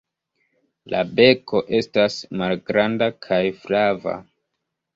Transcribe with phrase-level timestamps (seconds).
[0.93, 4.19] La beko estas malgranda kaj flava.